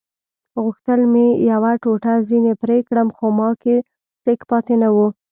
[0.63, 3.75] غوښتل مې یوه ټوټه ځینې پرې کړم خو ما کې
[4.21, 5.07] سېک پاتې نه وو.